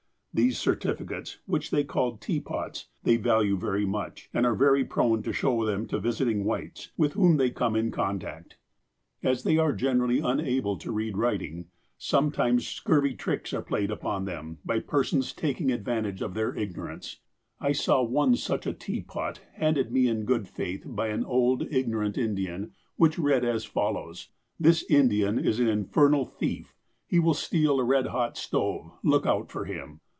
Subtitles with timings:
[0.33, 5.33] These certificates, which they call" teapots," they value very much, and are very prone to
[5.33, 8.55] show them to visiting Whites, with whom they come in contact.
[9.21, 9.81] THE DEVIL ABROAD
[10.21, 11.65] 135 As they generally are unable to read writing,
[11.97, 17.19] some times scurvy tricks are played upon them by persons taking advantage of their ignorance.
[17.59, 22.17] I saw once such a" teapot" handed me in good faith by an old, ignorant
[22.17, 26.73] Indian, which read as follows:^' This Indian is an infernal thief.
[27.05, 28.93] He will steal a red hot stove.
[29.03, 29.99] Look out for him."